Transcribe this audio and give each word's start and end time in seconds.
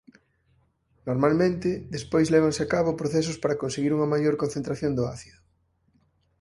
Normalmente 1.07 1.69
despois 1.95 2.27
lévanse 2.33 2.61
a 2.63 2.69
cabo 2.73 2.99
procesos 3.01 3.37
para 3.41 3.59
conseguir 3.63 3.91
unha 3.97 4.11
maior 4.13 4.35
concentración 4.43 4.91
do 4.95 5.03
ácido. 5.15 5.39